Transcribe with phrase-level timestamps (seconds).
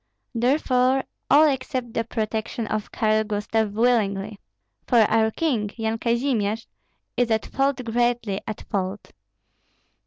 [0.33, 4.39] Therefore all accept the protection of Karl Gustav willingly.
[4.87, 6.57] For our king, Yan Kazimir,
[7.15, 9.11] is at fault, greatly at fault.